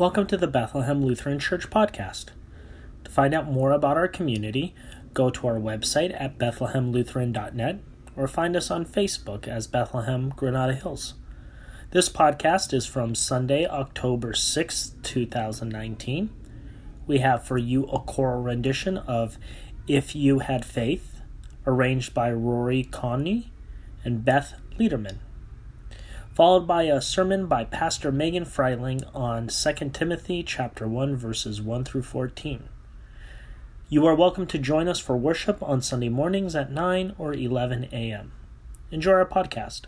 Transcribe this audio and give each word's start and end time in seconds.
Welcome 0.00 0.28
to 0.28 0.38
the 0.38 0.46
Bethlehem 0.46 1.04
Lutheran 1.04 1.38
Church 1.38 1.68
podcast. 1.68 2.28
To 3.04 3.10
find 3.10 3.34
out 3.34 3.52
more 3.52 3.70
about 3.70 3.98
our 3.98 4.08
community, 4.08 4.74
go 5.12 5.28
to 5.28 5.46
our 5.46 5.58
website 5.58 6.18
at 6.18 6.38
bethlehemlutheran.net 6.38 7.80
or 8.16 8.26
find 8.26 8.56
us 8.56 8.70
on 8.70 8.86
Facebook 8.86 9.46
as 9.46 9.66
Bethlehem 9.66 10.30
Granada 10.30 10.72
Hills. 10.72 11.12
This 11.90 12.08
podcast 12.08 12.72
is 12.72 12.86
from 12.86 13.14
Sunday, 13.14 13.66
October 13.66 14.32
6th, 14.32 14.92
2019. 15.02 16.30
We 17.06 17.18
have 17.18 17.46
for 17.46 17.58
you 17.58 17.84
a 17.88 17.98
choral 17.98 18.40
rendition 18.40 18.96
of 18.96 19.36
If 19.86 20.16
You 20.16 20.38
Had 20.38 20.64
Faith, 20.64 21.20
arranged 21.66 22.14
by 22.14 22.32
Rory 22.32 22.88
Cooney 22.90 23.52
and 24.02 24.24
Beth 24.24 24.54
Lederman 24.78 25.18
followed 26.40 26.66
by 26.66 26.84
a 26.84 27.02
sermon 27.02 27.44
by 27.44 27.64
Pastor 27.64 28.10
Megan 28.10 28.46
Fryling 28.46 29.02
on 29.14 29.48
2 29.48 29.90
Timothy 29.90 30.42
chapter 30.42 30.88
1 30.88 31.14
verses 31.14 31.60
1 31.60 31.84
through 31.84 32.00
14. 32.00 32.66
You 33.90 34.06
are 34.06 34.14
welcome 34.14 34.46
to 34.46 34.56
join 34.56 34.88
us 34.88 34.98
for 34.98 35.18
worship 35.18 35.62
on 35.62 35.82
Sunday 35.82 36.08
mornings 36.08 36.56
at 36.56 36.72
9 36.72 37.14
or 37.18 37.34
11 37.34 37.90
a.m. 37.92 38.32
Enjoy 38.90 39.12
our 39.12 39.26
podcast. 39.26 39.82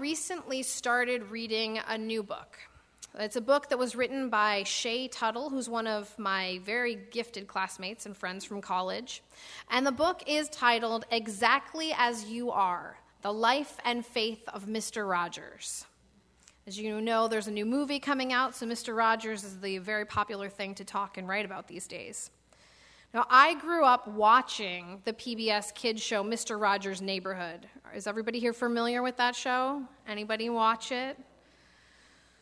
Recently 0.00 0.62
started 0.62 1.30
reading 1.30 1.78
a 1.86 1.98
new 1.98 2.22
book. 2.22 2.56
It's 3.18 3.36
a 3.36 3.40
book 3.42 3.68
that 3.68 3.78
was 3.78 3.94
written 3.94 4.30
by 4.30 4.62
Shea 4.62 5.08
Tuttle, 5.08 5.50
who's 5.50 5.68
one 5.68 5.86
of 5.86 6.18
my 6.18 6.58
very 6.64 6.96
gifted 7.10 7.46
classmates 7.46 8.06
and 8.06 8.16
friends 8.16 8.46
from 8.46 8.62
college. 8.62 9.22
And 9.68 9.86
the 9.86 9.92
book 9.92 10.22
is 10.26 10.48
titled 10.48 11.04
Exactly 11.10 11.92
as 11.98 12.24
You 12.24 12.50
Are 12.50 12.96
The 13.20 13.30
Life 13.30 13.76
and 13.84 14.06
Faith 14.06 14.40
of 14.48 14.64
Mr. 14.64 15.06
Rogers. 15.06 15.84
As 16.66 16.78
you 16.78 16.98
know, 17.02 17.28
there's 17.28 17.48
a 17.48 17.52
new 17.52 17.66
movie 17.66 18.00
coming 18.00 18.32
out, 18.32 18.56
so 18.56 18.64
Mr. 18.64 18.96
Rogers 18.96 19.44
is 19.44 19.60
the 19.60 19.76
very 19.76 20.06
popular 20.06 20.48
thing 20.48 20.74
to 20.76 20.84
talk 20.86 21.18
and 21.18 21.28
write 21.28 21.44
about 21.44 21.68
these 21.68 21.86
days. 21.86 22.30
Now, 23.12 23.26
I 23.28 23.54
grew 23.54 23.84
up 23.84 24.06
watching 24.06 25.02
the 25.04 25.12
PBS 25.12 25.74
kids 25.74 26.00
show 26.00 26.22
Mr. 26.22 26.60
Rogers' 26.60 27.02
Neighborhood. 27.02 27.66
Is 27.92 28.06
everybody 28.06 28.38
here 28.38 28.52
familiar 28.52 29.02
with 29.02 29.16
that 29.16 29.34
show? 29.34 29.82
Anybody 30.06 30.48
watch 30.48 30.92
it? 30.92 31.18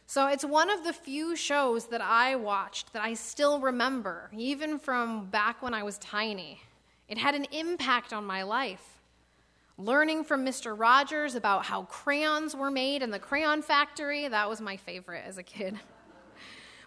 So 0.07 0.27
it's 0.27 0.45
one 0.45 0.69
of 0.69 0.85
the 0.85 0.93
few 0.93 1.37
shows 1.37 1.87
that 1.87 2.03
I 2.03 2.37
watched 2.37 2.93
that 2.93 3.03
I 3.03 3.15
still 3.15 3.61
remember, 3.61 4.31
even 4.37 4.79
from 4.79 5.31
back 5.31 5.63
when 5.63 5.73
I 5.73 5.83
was 5.83 5.97
tiny. 5.99 6.61
It 7.09 7.17
had 7.17 7.35
an 7.35 7.47
impact 7.51 8.13
on 8.13 8.27
my 8.27 8.43
life. 8.43 9.01
Learning 9.79 10.23
from 10.23 10.45
Mr. 10.45 10.79
Rogers 10.79 11.35
about 11.35 11.65
how 11.65 11.85
crayons 11.85 12.55
were 12.55 12.71
made 12.71 13.01
in 13.01 13.11
the 13.11 13.19
crayon 13.19 13.63
factory, 13.63 14.29
that 14.29 14.51
was 14.51 14.61
my 14.61 14.77
favorite 14.77 15.25
as 15.27 15.39
a 15.39 15.43
kid. 15.43 15.79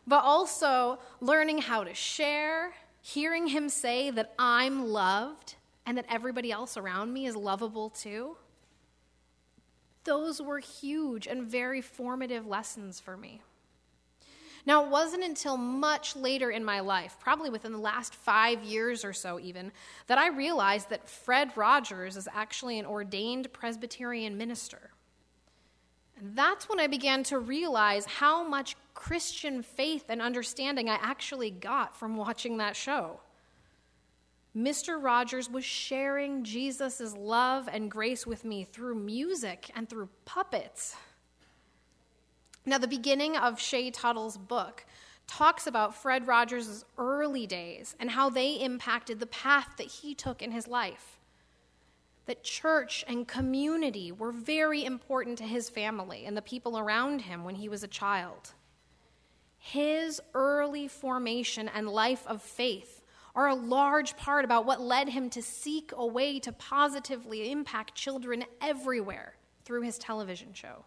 But 0.08 0.24
also 0.24 0.98
learning 1.22 1.60
how 1.60 1.84
to 1.84 1.94
share 1.94 2.74
hearing 3.02 3.48
him 3.48 3.68
say 3.68 4.12
that 4.12 4.34
I'm 4.40 4.88
loved 4.88 5.56
and 5.86 5.98
that 5.98 6.06
everybody 6.10 6.52
else 6.52 6.78
around 6.78 7.12
me 7.12 7.26
is 7.26 7.36
lovable 7.36 7.90
too, 7.90 8.38
those 10.04 10.42
were 10.42 10.60
huge 10.60 11.28
and 11.28 11.44
very 11.44 11.82
formative 11.82 12.48
lessons 12.48 13.00
for 13.00 13.18
me. 13.18 13.42
Now, 14.66 14.86
it 14.86 14.92
wasn't 14.92 15.24
until 15.24 15.58
much 15.58 16.16
later 16.16 16.52
in 16.52 16.64
my 16.64 16.82
life, 16.82 17.18
probably 17.20 17.50
within 17.50 17.72
the 17.72 17.80
last 17.80 18.14
five 18.14 18.64
years 18.64 19.04
or 19.04 19.14
so 19.14 19.40
even, 19.40 19.72
that 20.06 20.20
I 20.20 20.28
realized 20.28 20.92
that 20.92 21.10
Fred 21.10 21.52
Rogers 21.56 22.16
is 22.16 22.28
actually 22.32 22.78
an 22.78 22.86
ordained 22.86 23.52
Presbyterian 23.54 24.38
minister. 24.38 24.92
And 26.20 26.36
that's 26.36 26.70
when 26.70 26.80
I 26.80 26.86
began 26.86 27.24
to 27.24 27.40
realize 27.40 28.06
how 28.06 28.48
much 28.48 28.76
Christian 29.02 29.64
faith 29.64 30.06
and 30.10 30.22
understanding 30.22 30.88
I 30.88 31.00
actually 31.02 31.50
got 31.50 31.98
from 31.98 32.18
watching 32.18 32.58
that 32.58 32.76
show. 32.76 33.20
Mr. 34.56 35.02
Rogers 35.02 35.50
was 35.50 35.66
sharing 35.66 36.44
Jesus' 36.44 37.18
love 37.18 37.68
and 37.68 37.90
grace 37.90 38.28
with 38.28 38.46
me 38.46 38.64
through 38.64 38.94
music 38.94 39.72
and 39.76 39.90
through 39.90 40.08
puppets. 40.26 40.96
Now, 42.64 42.78
the 42.78 42.88
beginning 42.88 43.36
of 43.36 43.60
Shea 43.60 43.90
Tuttle's 43.90 44.38
book 44.38 44.86
talks 45.26 45.66
about 45.66 45.96
Fred 45.96 46.28
Rogers' 46.28 46.86
early 47.00 47.48
days 47.48 47.96
and 48.00 48.12
how 48.12 48.30
they 48.30 48.54
impacted 48.54 49.20
the 49.20 49.26
path 49.26 49.78
that 49.78 49.88
he 49.88 50.14
took 50.14 50.44
in 50.44 50.52
his 50.52 50.68
life. 50.68 51.18
That 52.28 52.44
church 52.44 53.04
and 53.08 53.28
community 53.28 54.12
were 54.12 54.32
very 54.32 54.86
important 54.86 55.40
to 55.40 55.44
his 55.46 55.72
family 55.72 56.28
and 56.28 56.38
the 56.38 56.42
people 56.44 56.78
around 56.78 57.22
him 57.22 57.44
when 57.44 57.56
he 57.56 57.68
was 57.68 57.82
a 57.82 57.88
child. 57.88 58.54
His 59.64 60.20
early 60.34 60.88
formation 60.88 61.70
and 61.70 61.88
life 61.88 62.26
of 62.26 62.42
faith 62.42 63.04
are 63.36 63.48
a 63.48 63.56
large 63.56 64.18
part 64.18 64.44
about 64.44 64.66
what 64.66 64.82
led 64.82 65.08
him 65.08 65.30
to 65.30 65.42
seek 65.44 65.92
a 65.96 66.06
way 66.06 66.40
to 66.40 66.52
positively 66.52 67.52
impact 67.52 67.94
children 67.94 68.44
everywhere 68.60 69.36
through 69.64 69.84
his 69.84 70.00
television 70.00 70.52
show. 70.54 70.84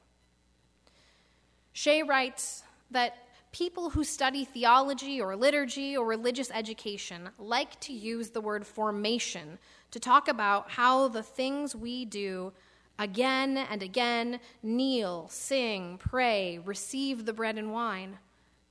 Shea 1.72 2.02
writes 2.02 2.64
that 2.90 3.16
people 3.52 3.90
who 3.90 4.02
study 4.02 4.44
theology 4.44 5.20
or 5.20 5.36
liturgy 5.36 5.96
or 5.96 6.04
religious 6.04 6.50
education 6.50 7.30
like 7.38 7.78
to 7.78 7.92
use 7.92 8.30
the 8.30 8.40
word 8.40 8.66
formation 8.66 9.56
to 9.92 10.00
talk 10.00 10.26
about 10.26 10.72
how 10.72 11.06
the 11.06 11.22
things 11.22 11.76
we 11.76 12.04
do 12.04 12.52
again 12.98 13.56
and 13.56 13.84
again 13.84 14.40
kneel, 14.64 15.28
sing, 15.30 15.96
pray, 15.96 16.58
receive 16.58 17.24
the 17.24 17.32
bread 17.32 17.56
and 17.56 17.72
wine 17.72 18.18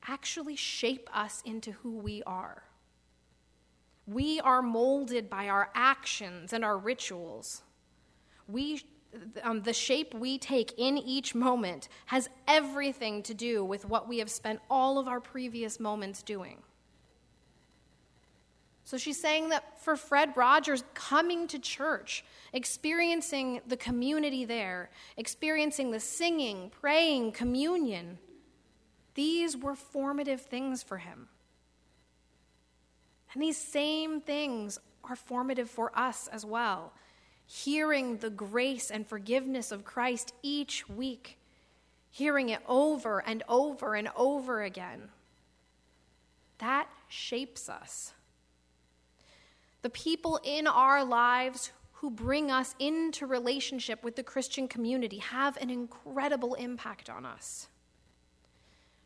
actually 0.08 0.56
shape 0.56 1.10
us 1.14 1.42
into 1.46 1.72
who 1.72 1.98
we 1.98 2.24
are. 2.24 2.64
We 4.06 4.40
are 4.42 4.62
molded 4.62 5.30
by 5.30 5.48
our 5.48 5.70
actions 5.74 6.54
and 6.54 6.64
our 6.66 6.78
rituals. 6.78 7.64
We 8.48 8.84
um, 9.44 9.62
the 9.62 9.74
shape 9.74 10.14
we 10.14 10.38
take 10.38 10.74
in 10.78 10.98
each 10.98 11.36
moment 11.36 11.88
has 12.08 12.30
everything 12.48 13.22
to 13.24 13.34
do 13.36 13.64
with 13.64 13.86
what 13.86 14.08
we 14.08 14.18
have 14.20 14.32
spent 14.32 14.60
all 14.70 14.98
of 14.98 15.08
our 15.08 15.20
previous 15.20 15.80
moments 15.80 16.24
doing. 16.24 16.58
So 18.86 18.98
she's 18.98 19.20
saying 19.20 19.50
that 19.50 19.82
for 19.82 19.96
Fred 19.96 20.36
Rogers, 20.36 20.84
coming 20.94 21.48
to 21.48 21.60
church, 21.60 22.26
experiencing 22.52 23.62
the 23.68 23.78
community 23.78 24.46
there, 24.46 24.90
experiencing 25.16 25.92
the 25.92 26.00
singing, 26.00 26.70
praying, 26.82 27.32
communion, 27.32 28.18
these 29.16 29.56
were 29.56 29.76
formative 29.76 30.42
things 30.42 30.84
for 30.84 30.98
him. 30.98 31.28
And 33.34 33.42
these 33.42 33.58
same 33.58 34.22
things 34.22 34.80
are 35.04 35.16
formative 35.16 35.70
for 35.70 35.92
us 35.98 36.28
as 36.28 36.46
well 36.46 36.94
hearing 37.46 38.18
the 38.18 38.30
grace 38.30 38.90
and 38.90 39.06
forgiveness 39.06 39.72
of 39.72 39.84
Christ 39.84 40.34
each 40.42 40.88
week, 40.88 41.38
hearing 42.10 42.50
it 42.50 42.62
over 42.68 43.20
and 43.20 43.44
over 43.50 43.96
and 43.96 44.10
over 44.16 44.64
again. 44.64 45.10
That 46.60 46.88
shapes 47.10 47.68
us. 47.70 48.14
The 49.82 49.90
people 49.90 50.40
in 50.44 50.68
our 50.68 51.04
lives 51.04 51.72
who 51.96 52.10
bring 52.10 52.50
us 52.50 52.76
into 52.80 53.26
relationship 53.28 54.04
with 54.04 54.16
the 54.16 54.24
Christian 54.24 54.68
community 54.68 55.18
have 55.18 55.58
an 55.58 55.70
incredible 55.70 56.54
impact 56.54 57.10
on 57.10 57.26
us. 57.26 57.68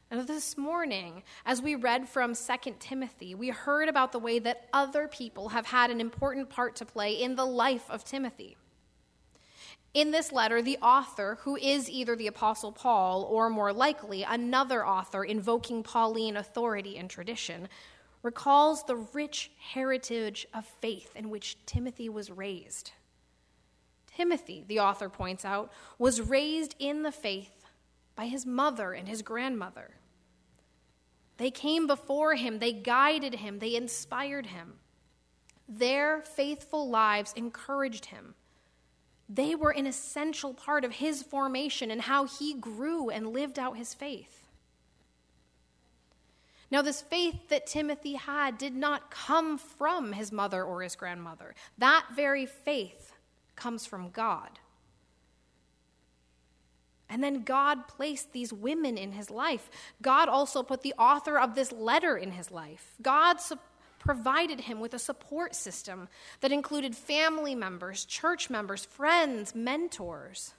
And 0.09 0.25
this 0.25 0.57
morning, 0.57 1.23
as 1.45 1.61
we 1.61 1.75
read 1.75 2.07
from 2.07 2.33
2 2.33 2.75
Timothy, 2.79 3.35
we 3.35 3.49
heard 3.49 3.89
about 3.89 4.13
the 4.13 4.19
way 4.19 4.39
that 4.39 4.69
other 4.71 5.09
people 5.09 5.49
have 5.49 5.65
had 5.65 5.91
an 5.91 5.99
important 5.99 6.49
part 6.49 6.77
to 6.77 6.85
play 6.85 7.21
in 7.21 7.35
the 7.35 7.45
life 7.45 7.89
of 7.89 8.05
Timothy. 8.05 8.55
In 9.93 10.11
this 10.11 10.31
letter, 10.31 10.61
the 10.61 10.77
author, 10.77 11.39
who 11.41 11.57
is 11.57 11.89
either 11.89 12.15
the 12.15 12.27
Apostle 12.27 12.71
Paul 12.71 13.23
or 13.23 13.49
more 13.49 13.73
likely 13.73 14.23
another 14.23 14.87
author 14.87 15.25
invoking 15.25 15.83
Pauline 15.83 16.37
authority 16.37 16.97
and 16.97 17.09
tradition, 17.09 17.67
recalls 18.23 18.83
the 18.83 18.95
rich 18.95 19.51
heritage 19.73 20.47
of 20.53 20.65
faith 20.65 21.11
in 21.17 21.29
which 21.29 21.57
Timothy 21.65 22.07
was 22.07 22.31
raised. 22.31 22.91
Timothy, 24.15 24.63
the 24.67 24.79
author 24.79 25.09
points 25.09 25.43
out, 25.43 25.71
was 25.99 26.21
raised 26.21 26.75
in 26.79 27.03
the 27.03 27.11
faith 27.11 27.56
by 28.17 28.25
his 28.25 28.45
mother 28.45 28.91
and 28.91 29.07
his 29.07 29.21
grandmother. 29.21 29.91
They 31.37 31.51
came 31.51 31.87
before 31.87 32.35
him, 32.35 32.59
they 32.59 32.73
guided 32.73 33.35
him, 33.35 33.59
they 33.59 33.75
inspired 33.75 34.47
him. 34.47 34.73
Their 35.69 36.21
faithful 36.21 36.89
lives 36.89 37.31
encouraged 37.35 38.05
him. 38.05 38.33
They 39.29 39.53
were 39.55 39.71
an 39.71 39.85
essential 39.85 40.53
part 40.53 40.83
of 40.83 40.93
his 40.93 41.21
formation 41.21 41.91
and 41.91 42.01
how 42.01 42.25
he 42.25 42.55
grew 42.55 43.09
and 43.09 43.33
lived 43.33 43.59
out 43.59 43.77
his 43.77 43.93
faith. 43.93 44.47
Now, 46.71 46.81
this 46.81 47.01
faith 47.01 47.47
that 47.49 47.67
Timothy 47.67 48.15
had 48.15 48.57
did 48.57 48.75
not 48.75 49.11
come 49.11 49.57
from 49.57 50.13
his 50.13 50.31
mother 50.31 50.63
or 50.63 50.81
his 50.81 50.95
grandmother. 50.95 51.55
That 51.77 52.05
very 52.13 52.45
faith 52.45 53.13
comes 53.55 53.85
from 53.85 54.09
God. 54.09 54.59
And 57.09 57.23
then 57.23 57.43
God 57.43 57.87
placed 57.87 58.33
these 58.33 58.51
women 58.51 58.97
in 58.97 59.13
his 59.13 59.29
life. 59.31 59.69
God 60.01 60.27
also 60.27 60.61
put 60.61 60.81
the 60.81 60.93
author 60.97 61.39
of 61.39 61.55
this 61.55 61.71
letter 61.71 62.17
in 62.17 62.31
his 62.31 62.51
life. 62.51 62.95
God 63.01 63.39
su- 63.39 63.57
provided 63.99 64.61
him 64.61 64.79
with 64.79 64.93
a 64.93 64.99
support 64.99 65.55
system 65.55 66.09
that 66.41 66.51
included 66.51 66.95
family 66.95 67.55
members, 67.55 68.05
church 68.05 68.49
members, 68.49 68.85
friends, 68.85 69.55
mentors. 69.55 70.53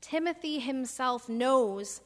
Timothy 0.00 0.58
himself 0.58 1.28
knows 1.28 2.00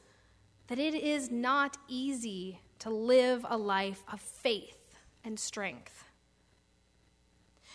that 0.67 0.79
it 0.79 0.93
is 0.93 1.31
not 1.31 1.77
easy 1.87 2.59
to 2.79 2.89
live 2.89 3.45
a 3.49 3.57
life 3.57 4.03
of 4.11 4.21
faith 4.21 4.95
and 5.23 5.39
strength. 5.39 6.05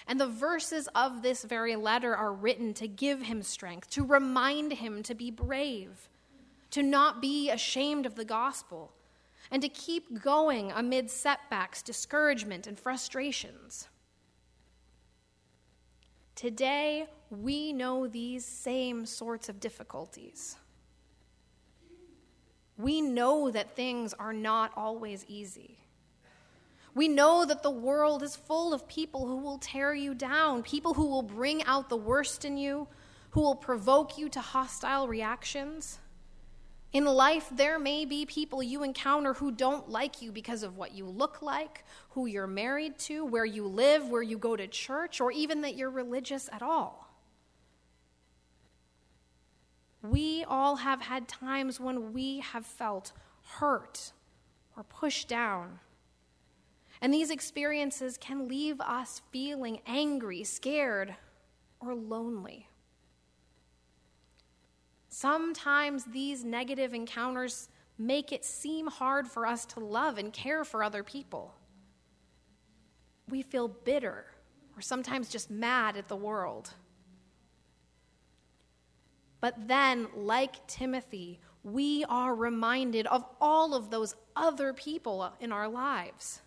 And 0.06 0.20
the 0.20 0.26
verses 0.26 0.88
of 0.94 1.22
this 1.22 1.44
very 1.44 1.76
letter 1.76 2.14
are 2.14 2.32
written 2.32 2.74
to 2.74 2.86
give 2.86 3.22
him 3.22 3.42
strength, 3.42 3.88
to 3.90 4.04
remind 4.04 4.74
him 4.74 5.02
to 5.04 5.14
be 5.14 5.30
brave, 5.30 6.08
to 6.70 6.82
not 6.82 7.22
be 7.22 7.50
ashamed 7.50 8.04
of 8.04 8.14
the 8.14 8.24
gospel, 8.24 8.92
and 9.50 9.62
to 9.62 9.68
keep 9.68 10.22
going 10.22 10.70
amid 10.72 11.10
setbacks, 11.10 11.82
discouragement, 11.82 12.66
and 12.66 12.78
frustrations. 12.78 13.88
Today, 16.34 17.06
we 17.30 17.72
know 17.72 18.06
these 18.06 18.44
same 18.44 19.06
sorts 19.06 19.48
of 19.48 19.60
difficulties. 19.60 20.56
We 22.76 23.00
know 23.00 23.50
that 23.50 23.76
things 23.76 24.12
are 24.14 24.32
not 24.32 24.72
always 24.76 25.24
easy. 25.28 25.83
We 26.94 27.08
know 27.08 27.44
that 27.44 27.62
the 27.62 27.70
world 27.70 28.22
is 28.22 28.36
full 28.36 28.72
of 28.72 28.86
people 28.86 29.26
who 29.26 29.38
will 29.38 29.58
tear 29.58 29.92
you 29.92 30.14
down, 30.14 30.62
people 30.62 30.94
who 30.94 31.06
will 31.06 31.22
bring 31.22 31.64
out 31.64 31.88
the 31.88 31.96
worst 31.96 32.44
in 32.44 32.56
you, 32.56 32.86
who 33.30 33.40
will 33.40 33.56
provoke 33.56 34.16
you 34.16 34.28
to 34.28 34.40
hostile 34.40 35.08
reactions. 35.08 35.98
In 36.92 37.04
life, 37.04 37.48
there 37.50 37.80
may 37.80 38.04
be 38.04 38.24
people 38.24 38.62
you 38.62 38.84
encounter 38.84 39.34
who 39.34 39.50
don't 39.50 39.88
like 39.88 40.22
you 40.22 40.30
because 40.30 40.62
of 40.62 40.76
what 40.76 40.94
you 40.94 41.06
look 41.06 41.42
like, 41.42 41.84
who 42.10 42.26
you're 42.26 42.46
married 42.46 42.96
to, 43.00 43.24
where 43.24 43.44
you 43.44 43.66
live, 43.66 44.08
where 44.08 44.22
you 44.22 44.38
go 44.38 44.54
to 44.54 44.68
church, 44.68 45.20
or 45.20 45.32
even 45.32 45.62
that 45.62 45.74
you're 45.74 45.90
religious 45.90 46.48
at 46.52 46.62
all. 46.62 47.10
We 50.00 50.44
all 50.44 50.76
have 50.76 51.00
had 51.00 51.26
times 51.26 51.80
when 51.80 52.12
we 52.12 52.38
have 52.38 52.64
felt 52.64 53.10
hurt 53.42 54.12
or 54.76 54.84
pushed 54.84 55.28
down 55.28 55.80
and 57.04 57.12
these 57.12 57.28
experiences 57.28 58.16
can 58.16 58.48
leave 58.48 58.80
us 58.80 59.20
feeling 59.30 59.78
angry, 59.86 60.42
scared, 60.42 61.14
or 61.78 61.94
lonely. 61.94 62.66
Sometimes 65.10 66.04
these 66.04 66.44
negative 66.44 66.94
encounters 66.94 67.68
make 67.98 68.32
it 68.32 68.42
seem 68.42 68.86
hard 68.86 69.26
for 69.26 69.46
us 69.46 69.66
to 69.66 69.80
love 69.80 70.16
and 70.16 70.32
care 70.32 70.64
for 70.64 70.82
other 70.82 71.02
people. 71.02 71.54
We 73.28 73.42
feel 73.42 73.68
bitter 73.68 74.24
or 74.74 74.80
sometimes 74.80 75.28
just 75.28 75.50
mad 75.50 75.98
at 75.98 76.08
the 76.08 76.16
world. 76.16 76.72
But 79.42 79.68
then, 79.68 80.06
like 80.16 80.66
Timothy, 80.66 81.38
we 81.62 82.06
are 82.08 82.34
reminded 82.34 83.06
of 83.08 83.26
all 83.42 83.74
of 83.74 83.90
those 83.90 84.16
other 84.34 84.72
people 84.72 85.30
in 85.38 85.52
our 85.52 85.68
lives. 85.68 86.40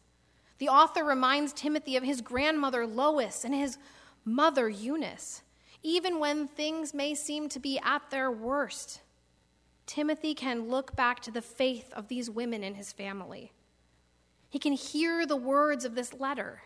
The 0.60 0.70
author 0.70 1.04
reminds 1.04 1.54
Timothy 1.54 1.96
of 1.96 2.04
his 2.04 2.22
grandmother 2.22 2.86
Lois 2.86 3.44
and 3.44 3.54
his 3.54 3.78
mother 4.26 4.70
Eunice. 4.70 5.44
Even 5.84 6.20
when 6.20 6.48
things 6.48 6.94
may 6.94 7.14
seem 7.14 7.48
to 7.50 7.60
be 7.60 7.80
at 7.80 8.10
their 8.10 8.32
worst, 8.32 9.02
Timothy 9.86 10.34
can 10.34 10.70
look 10.70 10.96
back 10.96 11.22
to 11.22 11.32
the 11.32 11.42
faith 11.42 11.94
of 11.94 12.08
these 12.08 12.30
women 12.30 12.64
in 12.64 12.76
his 12.76 12.92
family. 12.92 13.52
He 14.50 14.60
can 14.60 14.74
hear 14.74 15.26
the 15.26 15.36
words 15.36 15.86
of 15.86 15.96
this 15.96 16.14
letter. 16.14 16.64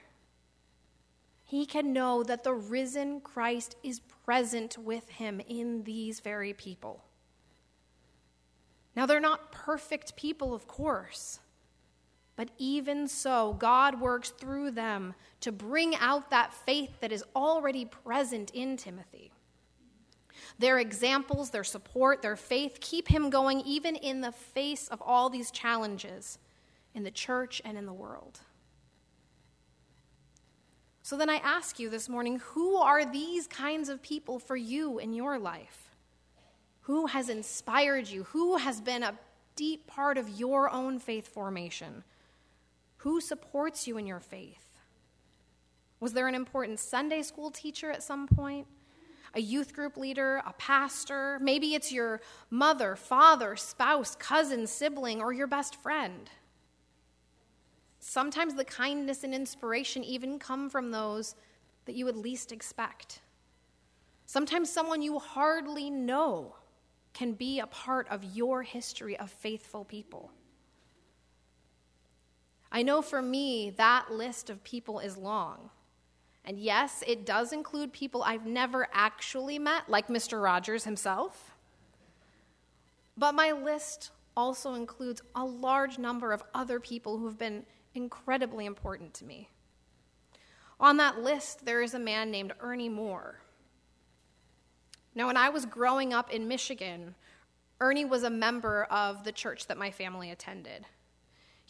He 1.43 1.65
can 1.65 1.91
know 1.91 2.23
that 2.23 2.43
the 2.43 2.53
risen 2.53 3.19
Christ 3.19 3.75
is 3.83 3.99
present 3.99 4.77
with 4.77 5.09
him 5.09 5.41
in 5.47 5.83
these 5.83 6.21
very 6.21 6.53
people. 6.53 7.03
Now, 8.95 9.05
they're 9.05 9.19
not 9.19 9.51
perfect 9.51 10.15
people, 10.15 10.53
of 10.53 10.67
course. 10.67 11.39
But 12.41 12.49
even 12.57 13.07
so, 13.07 13.53
God 13.59 14.01
works 14.01 14.31
through 14.31 14.71
them 14.71 15.13
to 15.41 15.51
bring 15.51 15.95
out 15.97 16.31
that 16.31 16.51
faith 16.51 16.89
that 16.99 17.11
is 17.11 17.23
already 17.35 17.85
present 17.85 18.49
in 18.55 18.77
Timothy. 18.77 19.31
Their 20.57 20.79
examples, 20.79 21.51
their 21.51 21.63
support, 21.63 22.23
their 22.23 22.35
faith 22.35 22.79
keep 22.81 23.07
him 23.07 23.29
going 23.29 23.61
even 23.61 23.95
in 23.95 24.21
the 24.21 24.31
face 24.31 24.87
of 24.87 25.03
all 25.03 25.29
these 25.29 25.51
challenges 25.51 26.39
in 26.95 27.03
the 27.03 27.11
church 27.11 27.61
and 27.63 27.77
in 27.77 27.85
the 27.85 27.93
world. 27.93 28.39
So 31.03 31.17
then 31.17 31.29
I 31.29 31.35
ask 31.43 31.77
you 31.77 31.91
this 31.91 32.09
morning 32.09 32.41
who 32.43 32.77
are 32.77 33.05
these 33.05 33.45
kinds 33.45 33.87
of 33.87 34.01
people 34.01 34.39
for 34.39 34.55
you 34.55 34.97
in 34.97 35.13
your 35.13 35.37
life? 35.37 35.91
Who 36.85 37.05
has 37.05 37.29
inspired 37.29 38.07
you? 38.07 38.23
Who 38.23 38.57
has 38.57 38.81
been 38.81 39.03
a 39.03 39.13
deep 39.55 39.85
part 39.85 40.17
of 40.17 40.27
your 40.27 40.71
own 40.71 40.97
faith 40.97 41.27
formation? 41.27 42.03
Who 43.01 43.19
supports 43.19 43.87
you 43.87 43.97
in 43.97 44.05
your 44.05 44.19
faith? 44.19 44.67
Was 45.99 46.13
there 46.13 46.27
an 46.27 46.35
important 46.35 46.79
Sunday 46.79 47.23
school 47.23 47.49
teacher 47.49 47.89
at 47.89 48.03
some 48.03 48.27
point? 48.27 48.67
A 49.33 49.41
youth 49.41 49.73
group 49.73 49.97
leader, 49.97 50.43
a 50.45 50.53
pastor? 50.53 51.39
Maybe 51.41 51.73
it's 51.73 51.91
your 51.91 52.21
mother, 52.51 52.95
father, 52.95 53.55
spouse, 53.55 54.15
cousin, 54.15 54.67
sibling, 54.67 55.19
or 55.19 55.33
your 55.33 55.47
best 55.47 55.75
friend. 55.77 56.29
Sometimes 57.99 58.53
the 58.53 58.65
kindness 58.65 59.23
and 59.23 59.33
inspiration 59.33 60.03
even 60.03 60.37
come 60.37 60.69
from 60.69 60.91
those 60.91 61.35
that 61.85 61.95
you 61.95 62.05
would 62.05 62.15
least 62.15 62.51
expect. 62.51 63.21
Sometimes 64.27 64.69
someone 64.69 65.01
you 65.01 65.17
hardly 65.17 65.89
know 65.89 66.55
can 67.13 67.33
be 67.33 67.59
a 67.59 67.67
part 67.67 68.07
of 68.09 68.23
your 68.23 68.61
history 68.61 69.17
of 69.17 69.31
faithful 69.31 69.85
people. 69.85 70.31
I 72.71 72.83
know 72.83 73.01
for 73.01 73.21
me, 73.21 73.69
that 73.71 74.11
list 74.11 74.49
of 74.49 74.63
people 74.63 74.99
is 74.99 75.17
long. 75.17 75.69
And 76.45 76.57
yes, 76.59 77.03
it 77.05 77.25
does 77.25 77.53
include 77.53 77.93
people 77.93 78.23
I've 78.23 78.45
never 78.45 78.87
actually 78.93 79.59
met, 79.59 79.89
like 79.89 80.07
Mr. 80.07 80.41
Rogers 80.41 80.85
himself. 80.85 81.55
But 83.17 83.35
my 83.35 83.51
list 83.51 84.11
also 84.35 84.73
includes 84.73 85.21
a 85.35 85.45
large 85.45 85.99
number 85.99 86.31
of 86.31 86.43
other 86.53 86.79
people 86.79 87.17
who 87.17 87.25
have 87.25 87.37
been 87.37 87.65
incredibly 87.93 88.65
important 88.65 89.13
to 89.15 89.25
me. 89.25 89.49
On 90.79 90.97
that 90.97 91.19
list, 91.19 91.65
there 91.65 91.81
is 91.81 91.93
a 91.93 91.99
man 91.99 92.31
named 92.31 92.53
Ernie 92.59 92.89
Moore. 92.89 93.41
Now, 95.13 95.27
when 95.27 95.37
I 95.37 95.49
was 95.49 95.65
growing 95.65 96.13
up 96.13 96.31
in 96.31 96.47
Michigan, 96.47 97.13
Ernie 97.79 98.05
was 98.05 98.23
a 98.23 98.29
member 98.29 98.85
of 98.85 99.23
the 99.23 99.31
church 99.31 99.67
that 99.67 99.77
my 99.77 99.91
family 99.91 100.31
attended. 100.31 100.85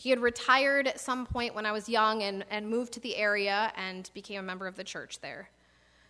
He 0.01 0.09
had 0.09 0.19
retired 0.19 0.87
at 0.87 0.99
some 0.99 1.27
point 1.27 1.53
when 1.53 1.67
I 1.67 1.71
was 1.71 1.87
young 1.87 2.23
and, 2.23 2.43
and 2.49 2.67
moved 2.67 2.91
to 2.93 2.99
the 2.99 3.15
area 3.15 3.71
and 3.75 4.09
became 4.15 4.39
a 4.39 4.41
member 4.41 4.65
of 4.65 4.75
the 4.75 4.83
church 4.83 5.19
there. 5.21 5.51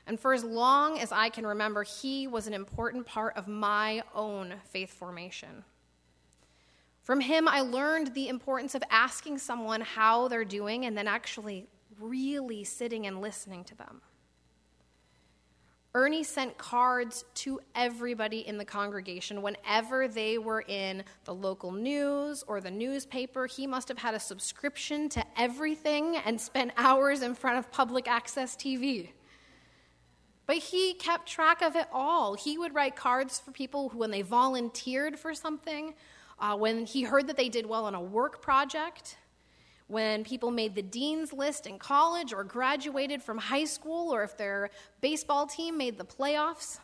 And 0.07 0.17
for 0.17 0.33
as 0.33 0.45
long 0.45 0.97
as 0.97 1.11
I 1.11 1.27
can 1.27 1.45
remember, 1.45 1.83
he 1.83 2.25
was 2.25 2.47
an 2.47 2.53
important 2.53 3.05
part 3.05 3.35
of 3.35 3.49
my 3.49 4.01
own 4.15 4.53
faith 4.63 4.93
formation. 4.93 5.65
From 7.01 7.19
him, 7.19 7.49
I 7.49 7.59
learned 7.59 8.13
the 8.13 8.29
importance 8.29 8.75
of 8.75 8.83
asking 8.89 9.39
someone 9.39 9.81
how 9.81 10.29
they're 10.29 10.45
doing 10.45 10.85
and 10.85 10.97
then 10.97 11.09
actually 11.09 11.67
really 11.99 12.63
sitting 12.63 13.07
and 13.07 13.19
listening 13.19 13.65
to 13.65 13.75
them. 13.75 13.99
Ernie 15.93 16.23
sent 16.23 16.57
cards 16.57 17.25
to 17.33 17.59
everybody 17.75 18.47
in 18.47 18.57
the 18.57 18.63
congregation 18.63 19.41
whenever 19.41 20.07
they 20.07 20.37
were 20.37 20.63
in 20.65 21.03
the 21.25 21.33
local 21.33 21.71
news 21.71 22.45
or 22.47 22.61
the 22.61 22.71
newspaper. 22.71 23.45
He 23.45 23.67
must 23.67 23.89
have 23.89 23.97
had 23.97 24.13
a 24.13 24.19
subscription 24.19 25.09
to 25.09 25.25
everything 25.37 26.15
and 26.15 26.39
spent 26.39 26.71
hours 26.77 27.21
in 27.21 27.35
front 27.35 27.59
of 27.59 27.69
public 27.71 28.07
access 28.07 28.55
TV. 28.55 29.09
But 30.45 30.57
he 30.57 30.93
kept 30.93 31.27
track 31.27 31.61
of 31.61 31.75
it 31.75 31.87
all. 31.91 32.35
He 32.35 32.57
would 32.57 32.73
write 32.73 32.95
cards 32.95 33.39
for 33.39 33.51
people 33.51 33.89
who, 33.89 33.97
when 33.97 34.11
they 34.11 34.21
volunteered 34.21 35.19
for 35.19 35.33
something, 35.33 35.93
uh, 36.39 36.55
when 36.55 36.85
he 36.85 37.03
heard 37.03 37.27
that 37.27 37.35
they 37.35 37.49
did 37.49 37.65
well 37.65 37.85
on 37.85 37.95
a 37.95 38.01
work 38.01 38.41
project, 38.41 39.17
when 39.91 40.23
people 40.23 40.51
made 40.51 40.73
the 40.73 40.81
dean's 40.81 41.33
list 41.33 41.67
in 41.67 41.77
college 41.77 42.31
or 42.31 42.45
graduated 42.45 43.21
from 43.21 43.37
high 43.37 43.65
school, 43.65 44.13
or 44.13 44.23
if 44.23 44.37
their 44.37 44.69
baseball 45.01 45.45
team 45.45 45.77
made 45.77 45.97
the 45.97 46.05
playoffs. 46.05 46.79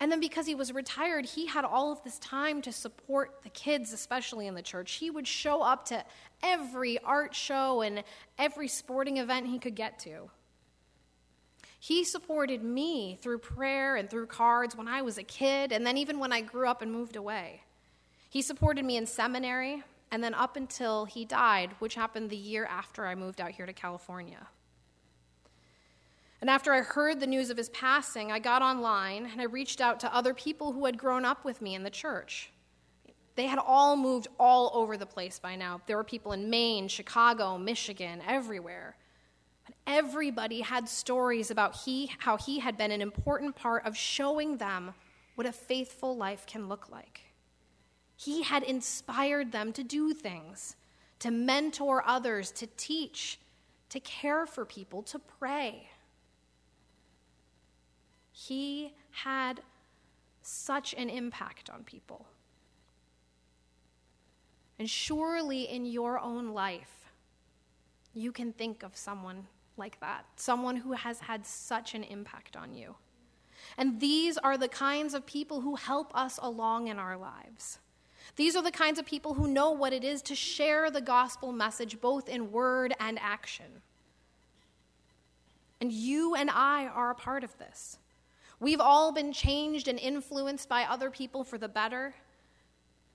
And 0.00 0.10
then 0.10 0.18
because 0.18 0.46
he 0.46 0.54
was 0.54 0.72
retired, 0.72 1.26
he 1.26 1.44
had 1.44 1.66
all 1.66 1.92
of 1.92 2.02
this 2.02 2.18
time 2.20 2.62
to 2.62 2.72
support 2.72 3.42
the 3.42 3.50
kids, 3.50 3.92
especially 3.92 4.46
in 4.46 4.54
the 4.54 4.62
church. 4.62 4.92
He 4.92 5.10
would 5.10 5.28
show 5.28 5.60
up 5.60 5.84
to 5.86 6.02
every 6.42 6.98
art 7.00 7.34
show 7.34 7.82
and 7.82 8.02
every 8.38 8.66
sporting 8.66 9.18
event 9.18 9.46
he 9.46 9.58
could 9.58 9.74
get 9.74 9.98
to. 10.00 10.30
He 11.78 12.02
supported 12.04 12.64
me 12.64 13.18
through 13.20 13.40
prayer 13.40 13.96
and 13.96 14.08
through 14.08 14.26
cards 14.26 14.74
when 14.74 14.88
I 14.88 15.02
was 15.02 15.18
a 15.18 15.22
kid, 15.22 15.70
and 15.70 15.86
then 15.86 15.98
even 15.98 16.18
when 16.18 16.32
I 16.32 16.40
grew 16.40 16.66
up 16.66 16.80
and 16.80 16.90
moved 16.90 17.16
away. 17.16 17.62
He 18.30 18.40
supported 18.40 18.86
me 18.86 18.96
in 18.96 19.06
seminary 19.06 19.82
and 20.10 20.22
then 20.22 20.34
up 20.34 20.56
until 20.56 21.04
he 21.04 21.24
died, 21.24 21.70
which 21.78 21.94
happened 21.94 22.30
the 22.30 22.36
year 22.36 22.64
after 22.64 23.06
I 23.06 23.14
moved 23.14 23.40
out 23.40 23.52
here 23.52 23.66
to 23.66 23.72
California. 23.72 24.48
And 26.40 26.48
after 26.48 26.72
I 26.72 26.80
heard 26.80 27.20
the 27.20 27.26
news 27.26 27.50
of 27.50 27.56
his 27.56 27.68
passing, 27.68 28.32
I 28.32 28.38
got 28.38 28.62
online 28.62 29.28
and 29.30 29.40
I 29.40 29.44
reached 29.44 29.80
out 29.80 30.00
to 30.00 30.14
other 30.14 30.32
people 30.32 30.72
who 30.72 30.86
had 30.86 30.96
grown 30.96 31.24
up 31.24 31.44
with 31.44 31.60
me 31.60 31.74
in 31.74 31.82
the 31.82 31.90
church. 31.90 32.50
They 33.36 33.46
had 33.46 33.58
all 33.58 33.96
moved 33.96 34.28
all 34.38 34.70
over 34.74 34.96
the 34.96 35.06
place 35.06 35.38
by 35.38 35.54
now. 35.54 35.80
There 35.86 35.96
were 35.96 36.04
people 36.04 36.32
in 36.32 36.50
Maine, 36.50 36.88
Chicago, 36.88 37.58
Michigan, 37.58 38.22
everywhere. 38.26 38.96
But 39.66 39.74
everybody 39.86 40.62
had 40.62 40.88
stories 40.88 41.50
about 41.50 41.76
he, 41.76 42.10
how 42.18 42.36
he 42.38 42.58
had 42.58 42.76
been 42.76 42.90
an 42.90 43.02
important 43.02 43.54
part 43.54 43.86
of 43.86 43.96
showing 43.96 44.56
them 44.56 44.94
what 45.34 45.46
a 45.46 45.52
faithful 45.52 46.16
life 46.16 46.46
can 46.46 46.68
look 46.68 46.90
like. 46.90 47.29
He 48.22 48.42
had 48.42 48.64
inspired 48.64 49.50
them 49.50 49.72
to 49.72 49.82
do 49.82 50.12
things, 50.12 50.76
to 51.20 51.30
mentor 51.30 52.04
others, 52.06 52.50
to 52.52 52.66
teach, 52.76 53.40
to 53.88 53.98
care 53.98 54.44
for 54.44 54.66
people, 54.66 55.02
to 55.04 55.18
pray. 55.18 55.88
He 58.30 58.92
had 59.10 59.62
such 60.42 60.92
an 60.98 61.08
impact 61.08 61.70
on 61.70 61.82
people. 61.82 62.26
And 64.78 64.88
surely 64.88 65.62
in 65.62 65.86
your 65.86 66.18
own 66.18 66.52
life, 66.52 67.10
you 68.12 68.32
can 68.32 68.52
think 68.52 68.82
of 68.82 68.98
someone 68.98 69.46
like 69.78 69.98
that, 70.00 70.26
someone 70.36 70.76
who 70.76 70.92
has 70.92 71.20
had 71.20 71.46
such 71.46 71.94
an 71.94 72.04
impact 72.04 72.54
on 72.54 72.74
you. 72.74 72.96
And 73.78 73.98
these 73.98 74.36
are 74.36 74.58
the 74.58 74.68
kinds 74.68 75.14
of 75.14 75.24
people 75.24 75.62
who 75.62 75.76
help 75.76 76.14
us 76.14 76.38
along 76.42 76.88
in 76.88 76.98
our 76.98 77.16
lives. 77.16 77.78
These 78.36 78.56
are 78.56 78.62
the 78.62 78.70
kinds 78.70 78.98
of 78.98 79.06
people 79.06 79.34
who 79.34 79.48
know 79.48 79.72
what 79.72 79.92
it 79.92 80.04
is 80.04 80.22
to 80.22 80.34
share 80.34 80.90
the 80.90 81.00
gospel 81.00 81.52
message 81.52 82.00
both 82.00 82.28
in 82.28 82.52
word 82.52 82.94
and 83.00 83.18
action. 83.20 83.82
And 85.80 85.90
you 85.90 86.34
and 86.34 86.50
I 86.50 86.86
are 86.86 87.10
a 87.10 87.14
part 87.14 87.42
of 87.42 87.56
this. 87.58 87.98
We've 88.58 88.80
all 88.80 89.12
been 89.12 89.32
changed 89.32 89.88
and 89.88 89.98
influenced 89.98 90.68
by 90.68 90.84
other 90.84 91.10
people 91.10 91.44
for 91.44 91.56
the 91.56 91.68
better. 91.68 92.14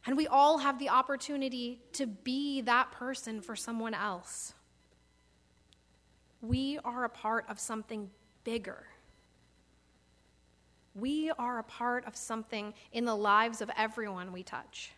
And 0.07 0.17
we 0.17 0.27
all 0.27 0.57
have 0.57 0.79
the 0.79 0.89
opportunity 0.89 1.81
to 1.93 2.07
be 2.07 2.61
that 2.61 2.91
person 2.91 3.41
for 3.41 3.55
someone 3.55 3.93
else. 3.93 4.53
We 6.41 6.79
are 6.83 7.03
a 7.03 7.09
part 7.09 7.45
of 7.49 7.59
something 7.59 8.09
bigger. 8.43 8.85
We 10.95 11.31
are 11.37 11.59
a 11.59 11.63
part 11.63 12.05
of 12.05 12.15
something 12.15 12.73
in 12.91 13.05
the 13.05 13.15
lives 13.15 13.61
of 13.61 13.69
everyone 13.77 14.31
we 14.31 14.43
touch. 14.43 14.91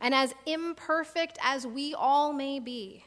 And 0.00 0.14
as 0.14 0.34
imperfect 0.44 1.38
as 1.42 1.66
we 1.66 1.94
all 1.94 2.32
may 2.32 2.58
be, 2.58 3.04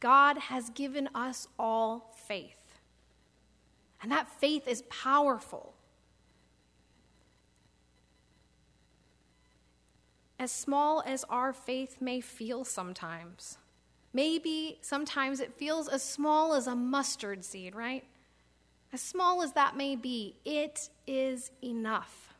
God 0.00 0.38
has 0.38 0.70
given 0.70 1.08
us 1.14 1.48
all 1.58 2.14
faith. 2.26 2.58
And 4.02 4.10
that 4.12 4.28
faith 4.28 4.68
is 4.68 4.82
powerful. 4.82 5.74
as 10.38 10.52
small 10.52 11.02
as 11.06 11.24
our 11.30 11.54
faith 11.54 11.96
may 12.00 12.20
feel 12.20 12.64
sometimes. 12.64 13.56
Maybe 14.12 14.78
sometimes 14.82 15.40
it 15.40 15.54
feels 15.54 15.88
as 15.88 16.02
small 16.02 16.52
as 16.52 16.66
a 16.66 16.74
mustard 16.74 17.44
seed, 17.44 17.74
right? 17.74 18.04
As 18.92 19.00
small 19.00 19.42
as 19.42 19.52
that 19.52 19.74
may 19.74 19.96
be, 19.96 20.36
it 20.44 20.90
is 21.06 21.50
enough. 21.62 22.33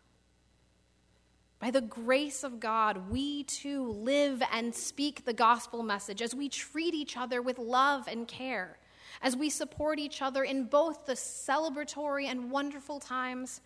By 1.65 1.71
the 1.71 1.81
grace 1.81 2.45
of 2.45 2.61
God, 2.61 3.09
we 3.09 3.45
too 3.45 3.91
live 3.91 4.43
and 4.53 4.75
speak 4.75 5.25
the 5.25 5.33
gospel 5.33 5.83
message 5.83 6.21
as 6.21 6.35
we 6.35 6.51
treat 6.51 6.93
each 6.93 7.17
other 7.17 7.41
with 7.41 7.59
love 7.59 8.07
and 8.07 8.29
care, 8.29 8.77
as 9.23 9.35
we 9.35 9.49
support 9.49 9.99
each 9.99 10.21
other 10.21 10.45
in 10.45 10.65
both 10.65 11.07
the 11.07 11.15
celebratory 11.15 12.27
and 12.27 12.51
wonderful 12.51 13.01
times 13.01 13.63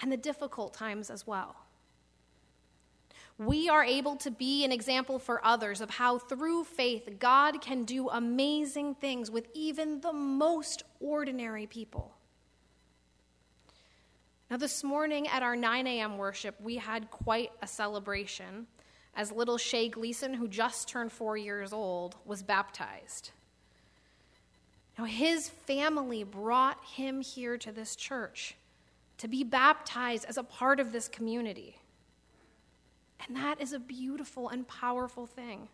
and 0.00 0.10
the 0.10 0.16
difficult 0.16 0.72
times 0.72 1.10
as 1.10 1.26
well 1.26 1.56
we 3.38 3.68
are 3.68 3.84
able 3.84 4.16
to 4.16 4.30
be 4.30 4.64
an 4.64 4.72
example 4.72 5.18
for 5.18 5.44
others 5.44 5.82
of 5.82 5.90
how, 5.90 6.18
through 6.18 6.64
faith, 6.64 7.18
God 7.18 7.60
can 7.60 7.84
do 7.84 8.08
amazing 8.08 8.94
things 8.94 9.30
with 9.30 9.48
even 9.52 10.00
the 10.00 10.12
most 10.14 10.84
ordinary 11.00 11.66
people. 11.66 12.15
Now, 14.48 14.56
this 14.56 14.84
morning 14.84 15.26
at 15.26 15.42
our 15.42 15.56
9 15.56 15.86
a.m. 15.88 16.18
worship, 16.18 16.54
we 16.60 16.76
had 16.76 17.10
quite 17.10 17.50
a 17.62 17.66
celebration 17.66 18.68
as 19.16 19.32
little 19.32 19.58
Shay 19.58 19.88
Gleason, 19.88 20.34
who 20.34 20.46
just 20.46 20.88
turned 20.88 21.10
four 21.10 21.36
years 21.36 21.72
old, 21.72 22.14
was 22.24 22.42
baptized. 22.44 23.30
Now, 24.96 25.04
his 25.04 25.48
family 25.48 26.22
brought 26.22 26.82
him 26.84 27.22
here 27.22 27.58
to 27.58 27.72
this 27.72 27.96
church 27.96 28.54
to 29.18 29.26
be 29.26 29.42
baptized 29.42 30.26
as 30.26 30.36
a 30.36 30.42
part 30.42 30.78
of 30.78 30.92
this 30.92 31.08
community. 31.08 31.80
And 33.26 33.36
that 33.36 33.60
is 33.60 33.72
a 33.72 33.78
beautiful 33.80 34.48
and 34.48 34.68
powerful 34.68 35.26
thing. 35.26 35.68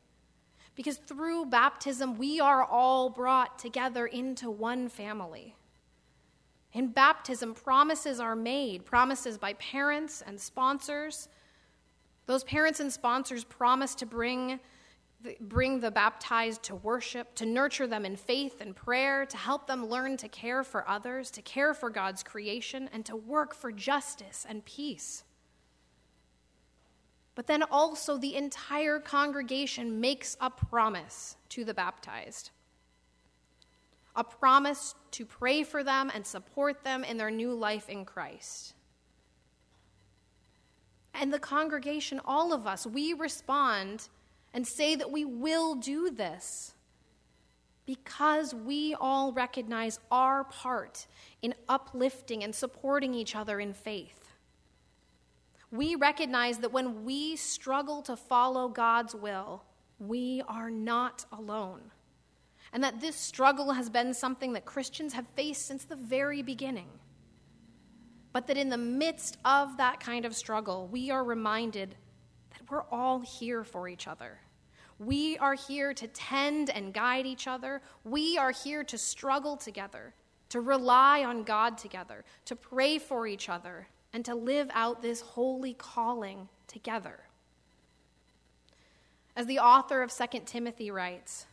Because 0.74 0.96
through 0.96 1.46
baptism, 1.46 2.16
we 2.16 2.40
are 2.40 2.64
all 2.64 3.10
brought 3.10 3.58
together 3.58 4.06
into 4.06 4.50
one 4.50 4.88
family. 4.88 5.56
In 6.72 6.88
baptism, 6.88 7.54
promises 7.54 8.18
are 8.18 8.36
made, 8.36 8.84
promises 8.84 9.36
by 9.36 9.52
parents 9.54 10.22
and 10.26 10.40
sponsors. 10.40 11.28
Those 12.26 12.44
parents 12.44 12.80
and 12.80 12.92
sponsors 12.92 13.44
promise 13.44 13.94
to 13.96 14.06
bring 14.06 14.58
the, 15.22 15.36
bring 15.40 15.80
the 15.80 15.90
baptized 15.90 16.62
to 16.64 16.74
worship, 16.74 17.34
to 17.36 17.46
nurture 17.46 17.86
them 17.86 18.06
in 18.06 18.16
faith 18.16 18.60
and 18.60 18.74
prayer, 18.74 19.26
to 19.26 19.36
help 19.36 19.66
them 19.66 19.86
learn 19.86 20.16
to 20.16 20.28
care 20.28 20.64
for 20.64 20.88
others, 20.88 21.30
to 21.32 21.42
care 21.42 21.74
for 21.74 21.90
God's 21.90 22.22
creation, 22.22 22.88
and 22.92 23.04
to 23.04 23.16
work 23.16 23.54
for 23.54 23.70
justice 23.70 24.46
and 24.48 24.64
peace. 24.64 25.24
But 27.34 27.46
then 27.46 27.62
also, 27.62 28.16
the 28.16 28.34
entire 28.34 28.98
congregation 28.98 30.00
makes 30.00 30.36
a 30.40 30.50
promise 30.50 31.36
to 31.50 31.64
the 31.64 31.74
baptized 31.74 32.50
a 34.14 34.24
promise 34.24 34.94
to 35.12 35.24
pray 35.24 35.62
for 35.62 35.82
them 35.82 36.10
and 36.14 36.26
support 36.26 36.84
them 36.84 37.04
in 37.04 37.16
their 37.16 37.30
new 37.30 37.54
life 37.54 37.88
in 37.88 38.04
Christ. 38.04 38.74
And 41.14 41.32
the 41.32 41.38
congregation, 41.38 42.20
all 42.24 42.52
of 42.52 42.66
us, 42.66 42.86
we 42.86 43.12
respond 43.12 44.08
and 44.54 44.66
say 44.66 44.96
that 44.96 45.10
we 45.10 45.24
will 45.24 45.74
do 45.74 46.10
this 46.10 46.74
because 47.86 48.54
we 48.54 48.94
all 49.00 49.32
recognize 49.32 49.98
our 50.10 50.44
part 50.44 51.06
in 51.42 51.54
uplifting 51.68 52.44
and 52.44 52.54
supporting 52.54 53.14
each 53.14 53.34
other 53.34 53.60
in 53.60 53.74
faith 53.74 54.22
we 55.72 55.96
recognize 55.96 56.58
that 56.58 56.70
when 56.70 57.02
we 57.04 57.34
struggle 57.34 58.02
to 58.02 58.14
follow 58.14 58.68
God's 58.68 59.14
will, 59.14 59.64
we 59.98 60.42
are 60.46 60.70
not 60.70 61.24
alone. 61.32 61.80
And 62.72 62.82
that 62.82 63.00
this 63.00 63.16
struggle 63.16 63.72
has 63.72 63.90
been 63.90 64.14
something 64.14 64.54
that 64.54 64.64
Christians 64.64 65.12
have 65.12 65.26
faced 65.36 65.66
since 65.66 65.84
the 65.84 65.96
very 65.96 66.42
beginning. 66.42 66.88
But 68.32 68.46
that 68.46 68.56
in 68.56 68.70
the 68.70 68.78
midst 68.78 69.36
of 69.44 69.76
that 69.76 70.00
kind 70.00 70.24
of 70.24 70.34
struggle, 70.34 70.88
we 70.90 71.10
are 71.10 71.22
reminded 71.22 71.96
that 72.50 72.70
we're 72.70 72.84
all 72.90 73.20
here 73.20 73.62
for 73.62 73.88
each 73.88 74.08
other. 74.08 74.38
We 74.98 75.36
are 75.38 75.54
here 75.54 75.92
to 75.92 76.06
tend 76.08 76.70
and 76.70 76.94
guide 76.94 77.26
each 77.26 77.46
other. 77.46 77.82
We 78.04 78.38
are 78.38 78.52
here 78.52 78.84
to 78.84 78.96
struggle 78.96 79.56
together, 79.56 80.14
to 80.50 80.60
rely 80.60 81.24
on 81.24 81.42
God 81.42 81.76
together, 81.76 82.24
to 82.46 82.56
pray 82.56 82.98
for 82.98 83.26
each 83.26 83.48
other, 83.48 83.88
and 84.12 84.24
to 84.24 84.34
live 84.34 84.70
out 84.72 85.02
this 85.02 85.20
holy 85.20 85.74
calling 85.74 86.48
together. 86.68 87.20
As 89.34 89.46
the 89.46 89.58
author 89.58 90.02
of 90.02 90.12
2 90.14 90.40
Timothy 90.46 90.90
writes, 90.90 91.46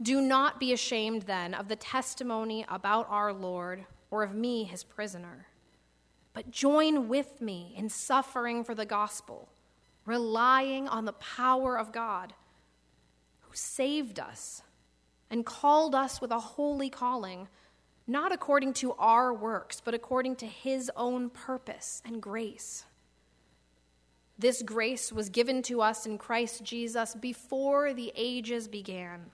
do 0.00 0.20
not 0.20 0.60
be 0.60 0.72
ashamed 0.72 1.22
then 1.22 1.54
of 1.54 1.68
the 1.68 1.76
testimony 1.76 2.64
about 2.68 3.06
our 3.10 3.32
Lord 3.32 3.84
or 4.10 4.22
of 4.22 4.34
me, 4.34 4.64
his 4.64 4.84
prisoner, 4.84 5.46
but 6.32 6.50
join 6.50 7.08
with 7.08 7.40
me 7.40 7.74
in 7.76 7.88
suffering 7.88 8.64
for 8.64 8.74
the 8.74 8.86
gospel, 8.86 9.48
relying 10.04 10.88
on 10.88 11.04
the 11.04 11.12
power 11.12 11.78
of 11.78 11.92
God 11.92 12.32
who 13.40 13.50
saved 13.54 14.20
us 14.20 14.62
and 15.30 15.44
called 15.44 15.94
us 15.94 16.20
with 16.20 16.30
a 16.30 16.38
holy 16.38 16.88
calling 16.88 17.48
not 18.08 18.32
according 18.32 18.72
to 18.72 18.94
our 18.94 19.34
works, 19.34 19.82
but 19.84 19.92
according 19.92 20.34
to 20.36 20.46
his 20.46 20.90
own 20.96 21.28
purpose 21.28 22.02
and 22.06 22.22
grace. 22.22 22.84
This 24.38 24.62
grace 24.62 25.12
was 25.12 25.28
given 25.28 25.62
to 25.64 25.82
us 25.82 26.06
in 26.06 26.16
Christ 26.16 26.64
Jesus 26.64 27.14
before 27.14 27.92
the 27.92 28.10
ages 28.16 28.66
began. 28.66 29.26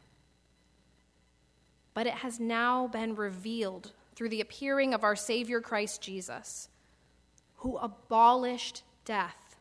But 1.95 2.07
it 2.07 2.15
has 2.15 2.39
now 2.39 2.89
been 2.89 3.15
revealed 3.15 3.93
through 4.15 4.29
the 4.29 4.41
appearing 4.41 4.93
of 4.93 5.05
our 5.05 5.17
Savior 5.17 5.61
Christ 5.61 6.03
Jesus, 6.03 6.69
who 7.59 7.77
abolished 7.77 8.83
death 9.05 9.57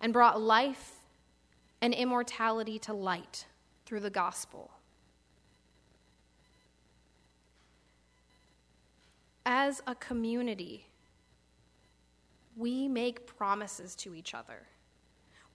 and 0.00 0.12
brought 0.12 0.40
life 0.40 0.92
and 1.80 1.92
immortality 1.92 2.78
to 2.80 2.92
light 2.92 3.46
through 3.84 4.00
the 4.00 4.10
gospel. 4.10 4.70
as 9.46 9.80
a 9.86 9.94
community, 9.94 10.86
we 12.56 12.88
make 12.88 13.26
promises 13.26 13.94
to 13.94 14.14
each 14.14 14.34
other. 14.34 14.66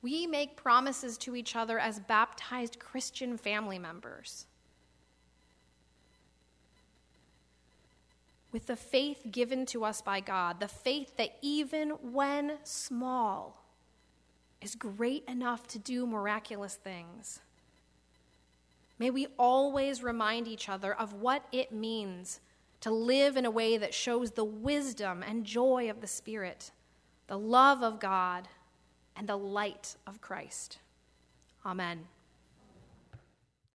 We 0.02 0.26
make 0.26 0.56
promises 0.56 1.18
to 1.20 1.36
each 1.36 1.56
other 1.56 1.78
as 1.78 2.00
baptized 2.00 2.80
Christian 2.80 3.38
family 3.38 3.78
members. 3.78 4.48
With 8.52 8.68
the 8.68 8.76
faith 8.76 9.28
given 9.32 9.66
to 9.68 9.86
us 9.86 10.02
by 10.02 10.20
God, 10.20 10.60
the 10.60 10.68
faith 10.68 11.16
that 11.18 11.38
even 11.42 11.90
when 11.90 12.58
small 12.64 13.62
is 14.62 14.76
great 14.76 15.24
enough 15.28 15.68
to 15.68 15.80
do 15.80 16.06
miraculous 16.06 16.76
things. 16.76 17.40
May 19.00 19.10
we 19.10 19.28
always 19.40 20.04
remind 20.04 20.48
each 20.48 20.70
other 20.70 20.94
of 20.94 21.14
what 21.14 21.46
it 21.52 21.72
means 21.72 22.40
to 22.82 22.92
live 22.92 23.36
in 23.38 23.46
a 23.46 23.52
way 23.52 23.78
that 23.78 23.94
shows 23.94 24.32
the 24.32 24.44
wisdom 24.44 25.24
and 25.24 25.46
joy 25.46 25.90
of 25.90 26.02
the 26.02 26.08
Spirit, 26.08 26.72
the 27.28 27.38
love 27.38 27.82
of 27.82 28.00
God, 28.00 28.48
and 29.16 29.28
the 29.28 29.38
light 29.38 29.96
of 30.06 30.22
Christ. 30.22 30.80
Amen. 31.66 32.06